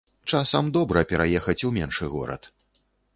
Часам 0.35 0.69
добра 0.77 1.03
пераехаць 1.11 1.57
у 1.69 1.71
меншы 1.77 2.09
горад. 2.15 2.49